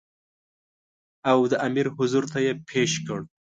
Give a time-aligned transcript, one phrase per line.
[1.31, 3.19] او د امیر حضور ته یې پېش کړ.